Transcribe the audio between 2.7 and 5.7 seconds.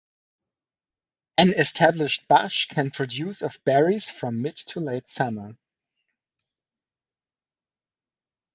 produce of berries from mid to late summer.